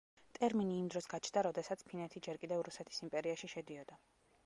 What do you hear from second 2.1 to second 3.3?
ჯერ კიდევ რუსეთის